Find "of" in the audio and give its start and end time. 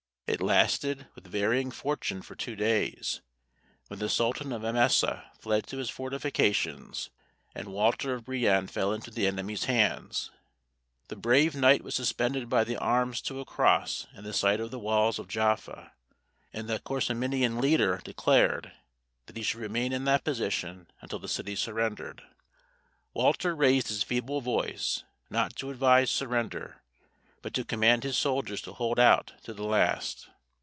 4.53-4.61, 8.13-8.23, 14.61-14.71, 15.19-15.27